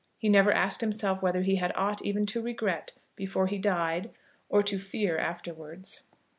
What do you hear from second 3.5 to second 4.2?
died,